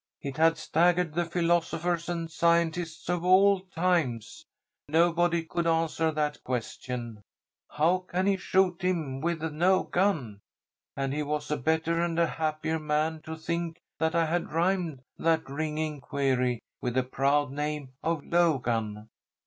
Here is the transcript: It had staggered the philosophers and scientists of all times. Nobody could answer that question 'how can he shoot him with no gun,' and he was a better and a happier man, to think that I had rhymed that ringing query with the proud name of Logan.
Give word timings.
It 0.19 0.37
had 0.37 0.57
staggered 0.57 1.13
the 1.13 1.25
philosophers 1.25 2.09
and 2.09 2.31
scientists 2.31 3.07
of 3.07 3.23
all 3.23 3.59
times. 3.59 4.47
Nobody 4.87 5.43
could 5.43 5.67
answer 5.67 6.11
that 6.11 6.43
question 6.43 7.21
'how 7.69 7.99
can 7.99 8.25
he 8.25 8.35
shoot 8.35 8.81
him 8.81 9.21
with 9.21 9.43
no 9.43 9.83
gun,' 9.83 10.41
and 10.95 11.13
he 11.13 11.21
was 11.21 11.51
a 11.51 11.57
better 11.57 12.01
and 12.01 12.17
a 12.17 12.25
happier 12.25 12.79
man, 12.79 13.21
to 13.25 13.35
think 13.37 13.79
that 13.99 14.15
I 14.15 14.25
had 14.25 14.51
rhymed 14.51 15.03
that 15.19 15.47
ringing 15.47 16.01
query 16.01 16.63
with 16.81 16.95
the 16.95 17.03
proud 17.03 17.51
name 17.51 17.93
of 18.01 18.23
Logan. 18.25 19.07